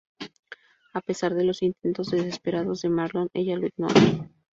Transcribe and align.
A 0.93 1.01
pesar 1.01 1.35
de 1.35 1.43
los 1.43 1.61
intentos 1.61 2.09
desesperados 2.09 2.81
de 2.81 2.89
Marlon, 2.89 3.29
ella 3.35 3.55
lo 3.55 3.67
ignora. 3.67 4.31